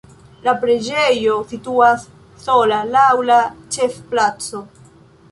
La 0.45 0.51
preĝejo 0.61 1.33
situas 1.51 2.05
sola 2.45 2.79
laŭ 2.95 3.03
la 3.27 3.37
ĉefplaco. 3.77 4.63